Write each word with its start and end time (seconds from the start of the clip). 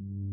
you 0.00 0.23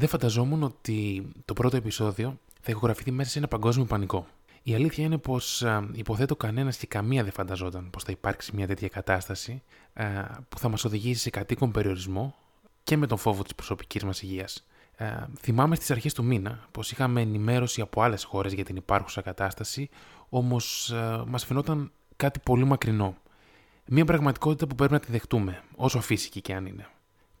Δεν 0.00 0.08
φανταζόμουν 0.08 0.62
ότι 0.62 1.28
το 1.44 1.52
πρώτο 1.52 1.76
επεισόδιο 1.76 2.38
θα 2.60 2.70
ηχογραφηθεί 2.70 3.10
μέσα 3.10 3.30
σε 3.30 3.38
ένα 3.38 3.48
παγκόσμιο 3.48 3.86
πανικό. 3.86 4.26
Η 4.62 4.74
αλήθεια 4.74 5.04
είναι 5.04 5.18
πως 5.18 5.64
υποθέτω 5.92 6.36
κανένας 6.36 6.76
και 6.76 6.86
καμία 6.86 7.22
δεν 7.22 7.32
φανταζόταν 7.32 7.90
πως 7.90 8.04
θα 8.04 8.12
υπάρξει 8.12 8.56
μια 8.56 8.66
τέτοια 8.66 8.88
κατάσταση 8.88 9.62
που 10.48 10.58
θα 10.58 10.68
μας 10.68 10.84
οδηγήσει 10.84 11.20
σε 11.20 11.30
κατοίκον 11.30 11.70
περιορισμό 11.70 12.34
και 12.82 12.96
με 12.96 13.06
τον 13.06 13.18
φόβο 13.18 13.42
της 13.42 13.54
προσωπικής 13.54 14.04
μας 14.04 14.22
υγείας. 14.22 14.66
θυμάμαι 15.40 15.74
στις 15.74 15.90
αρχές 15.90 16.14
του 16.14 16.24
μήνα 16.24 16.68
πως 16.70 16.90
είχαμε 16.90 17.20
ενημέρωση 17.20 17.80
από 17.80 18.02
άλλες 18.02 18.24
χώρες 18.24 18.52
για 18.52 18.64
την 18.64 18.76
υπάρχουσα 18.76 19.20
κατάσταση, 19.20 19.88
όμως 20.28 20.94
μας 21.26 21.44
φαινόταν 21.44 21.92
κάτι 22.16 22.38
πολύ 22.38 22.64
μακρινό. 22.64 23.16
Μια 23.86 24.04
πραγματικότητα 24.04 24.66
που 24.66 24.74
πρέπει 24.74 24.92
να 24.92 25.00
τη 25.00 25.10
δεχτούμε, 25.12 25.62
όσο 25.76 26.00
φύσικη 26.00 26.40
και 26.40 26.54
αν 26.54 26.66
είναι. 26.66 26.86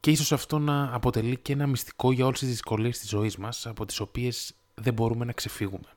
Και 0.00 0.10
ίσως 0.10 0.32
αυτό 0.32 0.58
να 0.58 0.94
αποτελεί 0.94 1.36
και 1.36 1.52
ένα 1.52 1.66
μυστικό 1.66 2.12
για 2.12 2.24
όλες 2.24 2.38
τις 2.38 2.48
δυσκολίες 2.48 2.98
της 2.98 3.08
ζωής 3.08 3.36
μας, 3.36 3.66
από 3.66 3.86
τις 3.86 4.00
οποίες 4.00 4.54
δεν 4.74 4.94
μπορούμε 4.94 5.24
να 5.24 5.32
ξεφύγουμε. 5.32 5.88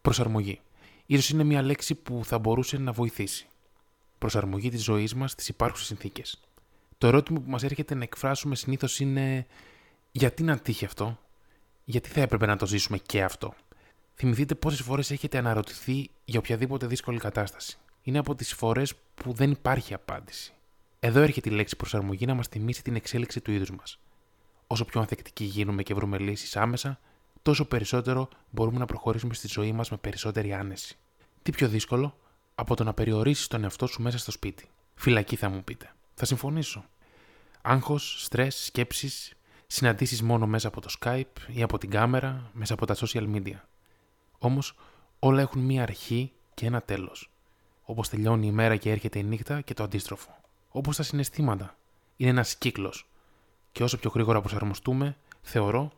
Προσαρμογή. 0.00 0.60
Ίσως 1.06 1.30
είναι 1.30 1.44
μια 1.44 1.62
λέξη 1.62 1.94
που 1.94 2.20
θα 2.24 2.38
μπορούσε 2.38 2.78
να 2.78 2.92
βοηθήσει. 2.92 3.46
Προσαρμογή 4.18 4.68
της 4.68 4.82
ζωής 4.82 5.14
μας 5.14 5.30
στις 5.30 5.48
υπάρχουσες 5.48 5.86
συνθήκες. 5.86 6.40
Το 6.98 7.06
ερώτημα 7.06 7.40
που 7.40 7.50
μας 7.50 7.62
έρχεται 7.62 7.94
να 7.94 8.02
εκφράσουμε 8.02 8.56
συνήθως 8.56 9.00
είναι 9.00 9.46
γιατί 10.12 10.42
να 10.42 10.58
τύχει 10.58 10.84
αυτό, 10.84 11.18
γιατί 11.84 12.08
θα 12.08 12.20
έπρεπε 12.20 12.46
να 12.46 12.56
το 12.56 12.66
ζήσουμε 12.66 12.98
και 12.98 13.22
αυτό; 13.22 13.54
Θυμηθείτε 14.22 14.54
πόσες 14.54 14.80
φορές 14.80 15.10
έχετε 15.10 15.38
αναρωτηθεί 15.38 16.10
για 16.24 16.38
οποιαδήποτε 16.38 16.86
δύσκολη 16.86 17.18
κατάσταση. 17.18 17.78
Είναι 18.02 18.18
από 18.18 18.34
τις 18.34 18.54
φορές 18.54 18.94
που 19.14 19.32
δεν 19.32 19.50
υπάρχει 19.50 19.94
απάντηση. 19.94 20.52
Εδώ 21.02 21.20
έρχεται 21.20 21.48
η 21.48 21.52
λέξη 21.52 21.76
προσαρμογή 21.76 22.26
να 22.26 22.34
μας 22.34 22.46
θυμίσει 22.46 22.82
την 22.82 22.94
εξέλιξη 22.94 23.40
του 23.40 23.52
είδους 23.52 23.70
μας. 23.70 23.98
Όσο 24.66 24.84
πιο 24.84 25.00
ανθεκτικοί 25.00 25.44
γίνουμε 25.44 25.82
και 25.82 25.94
βρούμε 25.94 26.18
λύσεις 26.18 26.56
άμεσα, 26.56 27.00
τόσο 27.42 27.64
περισσότερο 27.64 28.28
μπορούμε 28.50 28.78
να 28.78 28.86
προχωρήσουμε 28.86 29.34
στη 29.34 29.48
ζωή 29.48 29.72
μας 29.72 29.90
με 29.90 29.96
περισσότερη 29.96 30.52
άνεση. 30.52 30.98
Τι 31.42 31.50
πιο 31.50 31.68
δύσκολο; 31.68 32.16
Από 32.54 32.76
το 32.76 32.84
να 32.84 32.94
περιορίσεις 32.94 33.46
τον 33.46 33.62
εαυτό 33.62 33.86
σου 33.86 34.02
μέσα 34.02 34.18
στο 34.18 34.30
σπίτι. 34.30 34.68
Φυλακή 34.94 35.36
θα 35.36 35.48
μου 35.48 35.64
πείτε. 35.64 35.92
Θα 36.14 36.24
συμφωνήσω. 36.24 36.84
Άγχος, 37.62 38.24
στρες, 38.24 38.64
σκέψεις, 38.64 39.34
συναντήσεις 39.66 40.22
μόνο 40.22 40.46
μέσα 40.46 40.68
από 40.68 40.80
το 40.80 40.88
Skype 41.00 41.52
ή 41.54 41.62
από 41.62 41.78
την 41.78 41.90
κάμερα, 41.90 42.50
μέσα 42.52 42.74
από 42.74 42.86
τα 42.86 42.96
social 42.96 43.34
media. 43.34 43.60
Όμως 44.38 44.74
όλα 45.18 45.40
έχουν 45.40 45.60
μία 45.60 45.82
αρχή 45.82 46.32
και 46.54 46.66
ένα 46.66 46.80
τέλος. 46.80 47.30
Όπως 47.82 48.08
τελειώνει 48.08 48.46
η 48.46 48.52
μέρα 48.52 48.76
και 48.76 48.90
έρχεται 48.90 49.18
η 49.18 49.22
νύχτα 49.22 49.60
και 49.60 49.74
το 49.74 49.82
αντίστροφο 49.82 50.39
όπως 50.70 50.96
τα 50.96 51.02
συναισθήματα. 51.02 51.76
Είναι 52.16 52.30
ένας 52.30 52.56
κύκλος. 52.56 53.06
Και 53.72 53.82
όσο 53.82 53.98
πιο 53.98 54.10
γρήγορα 54.14 54.40
προσαρμοστούμε, 54.40 55.16
θεωρώ, 55.42 55.92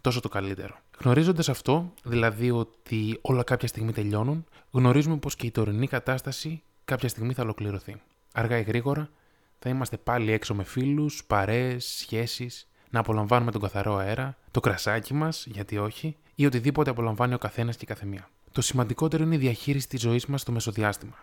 τόσο 0.00 0.20
το 0.20 0.28
καλύτερο. 0.28 0.74
Γνωρίζοντας 0.98 1.48
αυτό, 1.48 1.92
δηλαδή 2.02 2.50
ότι 2.50 3.18
όλα 3.20 3.42
κάποια 3.42 3.68
στιγμή 3.68 3.92
τελειώνουν, 3.92 4.44
γνωρίζουμε 4.70 5.16
πως 5.16 5.36
και 5.36 5.46
η 5.46 5.50
τωρινή 5.50 5.86
κατάσταση 5.86 6.62
κάποια 6.84 7.08
στιγμή 7.08 7.32
θα 7.32 7.42
ολοκληρωθεί. 7.42 7.96
Αργά 8.32 8.58
ή 8.58 8.62
γρήγορα 8.62 9.10
θα 9.58 9.68
είμαστε 9.68 9.96
πάλι 9.96 10.32
έξω 10.32 10.54
με 10.54 10.64
φίλους, 10.64 11.24
παρέες, 11.24 11.84
σχέσεις, 11.84 12.68
να 12.90 13.00
απολαμβάνουμε 13.00 13.50
τον 13.50 13.60
καθαρό 13.60 13.96
αέρα, 13.96 14.36
το 14.50 14.60
κρασάκι 14.60 15.14
μας, 15.14 15.46
γιατί 15.46 15.78
όχι, 15.78 16.16
ή 16.34 16.46
οτιδήποτε 16.46 16.90
απολαμβάνει 16.90 17.34
ο 17.34 17.38
καθένας 17.38 17.76
και 17.76 17.84
η 17.84 17.86
καθεμία. 17.86 18.28
Το 18.52 18.60
σημαντικότερο 18.60 19.22
είναι 19.22 19.34
η 19.34 19.38
διαχείριση 19.38 19.88
της 19.88 20.00
ζωής 20.00 20.26
μας 20.26 20.40
στο 20.40 20.52
μεσοδιάστημα 20.52 21.16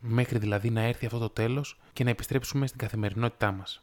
μέχρι 0.00 0.38
δηλαδή 0.38 0.70
να 0.70 0.80
έρθει 0.80 1.06
αυτό 1.06 1.18
το 1.18 1.28
τέλος 1.28 1.78
και 1.92 2.04
να 2.04 2.10
επιστρέψουμε 2.10 2.66
στην 2.66 2.78
καθημερινότητά 2.78 3.52
μας. 3.52 3.82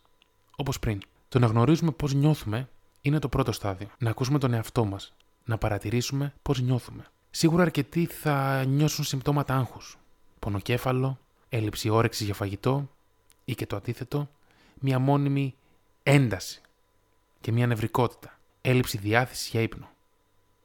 Όπως 0.55 0.79
πριν. 0.79 1.01
Το 1.29 1.39
να 1.39 1.47
γνωρίζουμε 1.47 1.91
πώς 1.91 2.13
νιώθουμε 2.13 2.69
είναι 3.01 3.19
το 3.19 3.29
πρώτο 3.29 3.51
στάδιο. 3.51 3.87
Να 3.97 4.09
ακούσουμε 4.09 4.39
τον 4.39 4.53
εαυτό 4.53 4.85
μας. 4.85 5.13
Να 5.45 5.57
παρατηρήσουμε 5.57 6.33
πώς 6.41 6.61
νιώθουμε. 6.61 7.05
Σίγουρα 7.29 7.61
αρκετοί 7.63 8.05
θα 8.05 8.63
νιώσουν 8.65 9.03
συμπτώματα 9.03 9.55
άγχους. 9.55 9.97
Πονοκέφαλο, 10.39 11.19
έλλειψη 11.49 11.89
όρεξης 11.89 12.25
για 12.25 12.33
φαγητό 12.33 12.89
ή 13.45 13.55
και 13.55 13.65
το 13.65 13.75
αντίθετο, 13.75 14.29
μια 14.79 14.99
μόνιμη 14.99 15.55
ένταση 16.03 16.61
και 17.41 17.51
μια 17.51 17.67
νευρικότητα, 17.67 18.39
έλλειψη 18.61 18.97
διάθεσης 18.97 19.49
για 19.49 19.61
ύπνο 19.61 19.89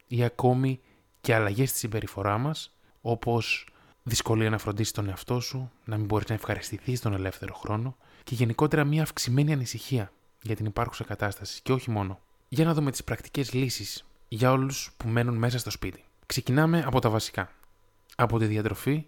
ή 0.06 0.24
ακόμη 0.24 0.80
και 1.20 1.34
αλλαγές 1.34 1.68
στη 1.68 1.78
συμπεριφορά 1.78 2.38
μας 2.38 2.76
όπως 3.00 3.66
δυσκολία 4.02 4.50
να 4.50 4.58
φροντίσεις 4.58 4.92
τον 4.92 5.08
εαυτό 5.08 5.40
σου, 5.40 5.70
να 5.84 5.96
μην 5.96 6.06
μπορείς 6.06 6.28
να 6.28 6.34
ευχαριστηθείς 6.34 7.00
τον 7.00 7.12
ελεύθερο 7.12 7.54
χρόνο 7.54 7.96
και 8.24 8.34
γενικότερα 8.34 8.84
μια 8.84 9.02
αυξημένη 9.02 9.52
ανησυχία 9.52 10.12
για 10.42 10.56
την 10.56 10.66
υπάρχουσα 10.66 11.04
κατάσταση 11.04 11.60
και 11.62 11.72
όχι 11.72 11.90
μόνο. 11.90 12.20
Για 12.48 12.64
να 12.64 12.74
δούμε 12.74 12.90
τις 12.90 13.04
πρακτικές 13.04 13.52
λύσεις 13.52 14.04
για 14.28 14.50
όλους 14.50 14.92
που 14.96 15.08
μένουν 15.08 15.36
μέσα 15.36 15.58
στο 15.58 15.70
σπίτι. 15.70 16.04
Ξεκινάμε 16.26 16.82
από 16.86 17.00
τα 17.00 17.10
βασικά. 17.10 17.50
Από 18.16 18.38
τη 18.38 18.44
διατροφή 18.44 19.06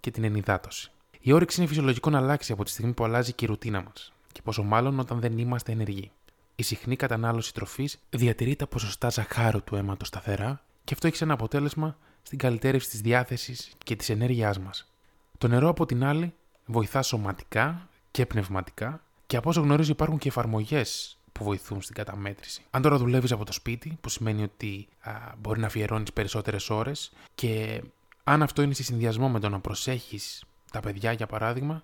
και 0.00 0.10
την 0.10 0.24
ενυδάτωση. 0.24 0.90
Η 1.20 1.32
όρεξη 1.32 1.60
είναι 1.60 1.68
φυσιολογικό 1.68 2.10
να 2.10 2.18
αλλάξει 2.18 2.52
από 2.52 2.64
τη 2.64 2.70
στιγμή 2.70 2.92
που 2.92 3.04
αλλάζει 3.04 3.32
και 3.32 3.44
η 3.44 3.48
ρουτίνα 3.48 3.82
μας, 3.82 4.12
και 4.32 4.42
πόσο 4.42 4.62
μάλλον 4.62 4.98
όταν 4.98 5.20
δεν 5.20 5.38
είμαστε 5.38 5.72
ενεργοί. 5.72 6.10
Η 6.54 6.62
συχνή 6.62 6.96
κατανάλωση 6.96 7.54
τροφής 7.54 7.98
διατηρεί 8.10 8.56
τα 8.56 8.66
ποσοστά 8.66 9.10
ζαχάρου 9.10 9.62
του 9.62 9.76
αίματος 9.76 10.08
σταθερά 10.08 10.62
και 10.84 10.94
αυτό 10.94 11.06
έχει 11.06 11.16
σαν 11.16 11.30
αποτέλεσμα 11.30 11.96
στην 12.22 12.38
καλυτέρευση 12.38 12.88
της 12.90 13.00
διάθεσης 13.00 13.72
και 13.84 13.96
της 13.96 14.08
ενέργειάς 14.08 14.58
μας. 14.58 14.92
Το 15.38 15.48
νερό, 15.48 15.68
από 15.68 15.86
την 15.86 16.04
άλλη, 16.04 16.34
βοηθά 16.66 17.02
σωματικά 17.02 17.88
και 18.10 18.26
πνευματικά 18.26 19.02
και 19.26 19.36
από 19.36 19.48
όσο 19.48 19.60
γνωρίζω 19.60 19.92
υπάρχουν 19.92 20.18
και 20.18 20.28
εφαρμογές 20.28 21.18
που 21.32 21.44
βοηθούν 21.44 21.82
στην 21.82 21.94
καταμέτρηση. 21.94 22.62
Αν 22.70 22.82
τώρα 22.82 22.96
δουλεύεις 22.96 23.32
από 23.32 23.44
το 23.44 23.52
σπίτι, 23.52 23.98
που 24.00 24.08
σημαίνει 24.08 24.42
ότι 24.42 24.88
α, 25.00 25.12
μπορεί 25.38 25.60
να 25.60 25.66
αφιερώνεις 25.66 26.12
περισσότερες 26.12 26.70
ώρες 26.70 27.12
και 27.34 27.82
αν 28.24 28.42
αυτό 28.42 28.62
είναι 28.62 28.74
σε 28.74 28.82
συνδυασμό 28.82 29.28
με 29.28 29.40
το 29.40 29.48
να 29.48 29.60
προσέχεις 29.60 30.44
τα 30.70 30.80
παιδιά, 30.80 31.12
για 31.12 31.26
παράδειγμα, 31.26 31.82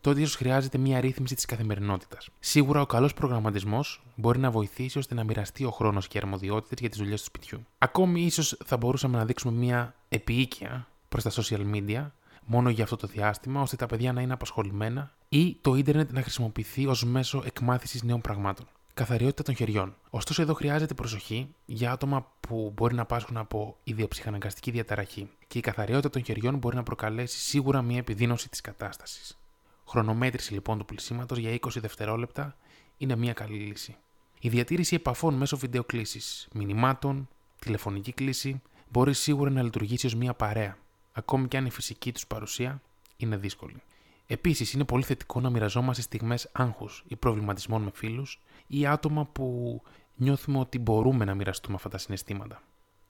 τότε 0.00 0.20
ίσως 0.20 0.34
χρειάζεται 0.34 0.78
μια 0.78 1.00
ρύθμιση 1.00 1.34
της 1.34 1.44
καθημερινότητας. 1.44 2.28
Σίγουρα 2.40 2.80
ο 2.80 2.86
καλός 2.86 3.14
προγραμματισμός 3.14 4.02
μπορεί 4.14 4.38
να 4.38 4.50
βοηθήσει 4.50 4.98
ώστε 4.98 5.14
να 5.14 5.24
μοιραστεί 5.24 5.64
ο 5.64 5.70
χρόνος 5.70 6.08
και 6.08 6.18
οι 6.18 6.20
αρμοδιότητες 6.24 6.78
για 6.80 6.88
τις 6.88 6.98
δουλειές 6.98 7.20
του 7.20 7.26
σπιτιού. 7.26 7.66
Ακόμη, 7.78 8.22
ίσως 8.22 8.56
θα 8.64 8.76
μπορούσαμε 8.76 9.18
να 9.18 9.24
δείξουμε 9.24 9.58
μια 9.58 9.94
επίοικια 10.08 10.86
προς 11.08 11.22
τα 11.22 11.30
social 11.30 11.74
media, 11.74 12.10
μόνο 12.44 12.70
για 12.70 12.84
αυτό 12.84 12.96
το 12.96 13.06
διάστημα, 13.06 13.60
ώστε 13.60 13.76
τα 13.76 13.86
παιδιά 13.86 14.12
να 14.12 14.20
είναι 14.20 14.32
απασχολημένα 14.32 15.14
ή 15.28 15.56
το 15.60 15.74
ίντερνετ 15.74 16.12
να 16.12 16.22
χρησιμοποιηθεί 16.22 16.86
ως 16.86 17.04
μέσο 17.04 17.42
εκμάθησης 17.46 18.02
νέων 18.02 18.20
πραγμάτων. 18.20 18.66
Καθαριότητα 18.96 19.42
των 19.42 19.54
χεριών. 19.54 19.96
Ωστόσο, 20.10 20.42
εδώ 20.42 20.54
χρειάζεται 20.54 20.94
προσοχή 20.94 21.54
για 21.66 21.92
άτομα 21.92 22.32
που 22.40 22.72
μπορεί 22.76 22.94
να 22.94 23.04
πάσχουν 23.04 23.36
από 23.36 23.76
ιδιοψυχαναγκαστική 23.84 24.70
διαταραχή 24.70 25.30
και 25.46 25.58
η 25.58 25.60
καθαριότητα 25.60 26.10
των 26.10 26.24
χεριών 26.24 26.58
μπορεί 26.58 26.76
να 26.76 26.82
προκαλέσει 26.82 27.38
σίγουρα 27.38 27.82
μια 27.82 27.98
επιδείνωση 27.98 28.48
της 28.48 28.60
κατάστασης. 28.60 29.38
Χρονομέτρηση 29.86 30.52
λοιπόν 30.52 30.78
του 30.78 30.84
πλησίματος 30.84 31.38
για 31.38 31.50
20 31.50 31.58
δευτερόλεπτα 31.74 32.56
είναι 32.96 33.16
μια 33.16 33.32
καλή 33.32 33.56
λύση. 33.58 33.96
Η 34.40 34.48
διατήρηση 34.48 34.94
επαφών 34.94 35.34
μέσω 35.34 35.56
βιντεοκλήσης, 35.56 36.48
μηνυμάτων, 36.52 37.28
τηλεφωνική 37.58 38.12
κλίση 38.12 38.62
μπορεί 38.88 39.14
σίγουρα 39.14 39.50
να 39.50 39.62
λειτουργήσει 39.62 40.06
ως 40.06 40.14
μια 40.14 40.34
παρέα, 40.34 40.78
ακόμη 41.12 41.48
και 41.48 41.56
αν 41.56 41.66
η 41.66 41.70
φυσική 41.70 42.12
τους 42.12 42.26
παρουσία 42.26 42.82
είναι 43.16 43.36
δύσκολη. 43.36 43.82
Επίσης, 44.26 44.72
είναι 44.72 44.84
πολύ 44.84 45.02
θετικό 45.02 45.40
να 45.40 45.50
μοιραζόμαστε 45.50 46.02
στιγμές 46.02 46.48
άγχους 46.52 47.04
ή 47.08 47.16
προβληματισμών 47.16 47.82
με 47.82 47.90
φίλους 47.94 48.40
ή 48.66 48.86
άτομα 48.86 49.24
που 49.24 49.82
νιώθουμε 50.14 50.58
ότι 50.58 50.78
μπορούμε 50.78 51.24
να 51.24 51.34
μοιραστούμε 51.34 51.74
αυτά 51.76 51.88
τα 51.88 51.98
συναισθήματα. 51.98 52.62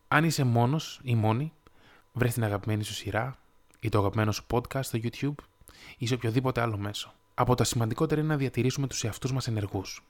Αν 0.09 0.25
είσαι 0.25 0.45
μόνος 0.45 1.01
ή 1.03 1.15
μόνη, 1.15 1.53
βρες 2.13 2.35
την 2.35 2.45
αγαπημένη 2.45 2.85
σου 2.85 2.95
σειρά 2.95 3.39
ή 3.81 3.89
το 3.89 3.99
αγαπημένο 3.99 4.33
σου 4.33 4.45
podcast 4.51 4.85
στο 4.85 4.99
YouTube 5.03 5.45
ή 5.99 6.07
σε 6.07 6.15
οποιοδήποτε 6.15 6.61
άλλο 6.61 6.77
μέσο. 6.77 7.13
Από 7.35 7.55
τα 7.55 7.65
σημαντικότερα 7.65 8.21
είναι 8.21 8.31
να 8.31 8.37
διατηρήσουμε 8.37 8.87
τους 8.87 9.05
εαυτούς 9.05 9.33
μας 9.33 9.47
ενεργούς. 9.47 10.03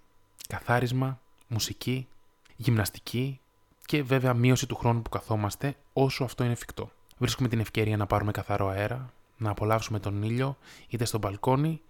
Καθάρισμα, 0.48 1.20
μουσική, 1.48 2.08
γυμναστική 2.56 3.40
και 3.87 4.02
βέβαια 4.02 4.34
μείωση 4.34 4.66
του 4.66 4.76
χρόνου 4.76 5.02
που 5.02 5.10
καθόμαστε 5.10 5.76
όσο 5.93 6.25
αυτό 6.25 6.44
είναι 6.44 6.52
εφικτό. 6.52 6.90
Βρίσκουμε 7.19 7.48
την 7.48 7.60
ευκαιρία 7.60 7.96
να 7.96 8.06
πάρουμε 8.06 8.32
καθαρό 8.32 8.69
αέρα, 8.69 9.12
να 9.37 9.50
απολαύσουμε 9.50 9.98
τον 10.00 10.22
ήλιο 10.22 10.56
είτε 10.88 11.04
στο 11.04 11.19
μπαλκόνι 11.19 11.81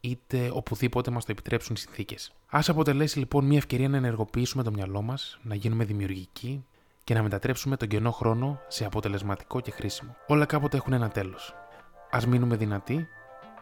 είτε 0.00 0.50
οπουδήποτε 0.52 1.10
μας 1.10 1.24
το 1.24 1.32
επιτρέψουν 1.32 1.74
οι 1.74 1.78
συνθήκες. 1.78 2.32
Α 2.46 2.60
αποτελέσει 2.66 3.18
λοιπόν 3.18 3.44
μια 3.44 3.56
ευκαιρία 3.56 3.88
να 3.88 3.96
ενεργοποιήσουμε 3.96 4.62
το 4.62 4.70
μυαλό 4.70 5.02
μας, 5.02 5.38
να 5.42 5.54
γίνουμε 5.54 5.84
δημιουργικοί 5.84 6.64
και 7.04 7.14
να 7.14 7.22
μετατρέψουμε 7.22 7.76
τον 7.76 7.88
κενό 7.88 8.10
χρόνο 8.10 8.60
σε 8.68 8.84
αποτελεσματικό 8.84 9.60
και 9.60 9.70
χρήσιμο. 9.70 10.16
Όλα 10.26 10.44
κάποτε 10.44 10.76
έχουν 10.76 10.92
ένα 10.92 11.08
τέλος. 11.08 11.54
Α 12.10 12.18
μείνουμε 12.26 12.56
δυνατοί, 12.56 13.08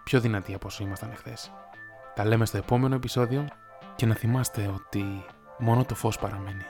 πιο 0.04 0.20
δυνατοί 0.20 0.54
από 0.54 0.66
όσο 0.66 0.84
ήμασταν 0.84 1.10
εχθές. 1.10 1.52
Τα 2.14 2.24
λέμε 2.24 2.46
στο 2.46 2.56
επόμενο 2.56 2.94
επεισόδιο 2.94 3.48
και 3.96 4.06
να 4.06 4.14
θυμάστε 4.14 4.72
ότι 4.74 5.24
μόνο 5.58 5.84
το 5.84 5.94
φως 5.94 6.18
παραμένει. 6.18 6.64